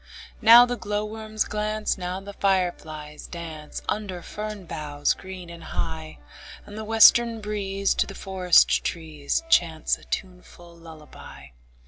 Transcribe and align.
Now 0.41 0.65
the 0.65 0.77
glowworms 0.77 1.43
glance, 1.43 1.95
Now 1.95 2.19
the 2.19 2.33
fireflies 2.33 3.27
dance, 3.27 3.83
Under 3.87 4.23
fern 4.23 4.65
boughs 4.65 5.13
green 5.13 5.47
and 5.47 5.63
high; 5.65 6.17
And 6.65 6.75
the 6.75 6.83
western 6.83 7.39
breeze 7.39 7.93
To 7.93 8.07
the 8.07 8.15
forest 8.15 8.83
trees 8.83 9.43
Chants 9.47 9.99
a 9.99 10.03
tuneful 10.05 10.75
lullaby. 10.75 11.49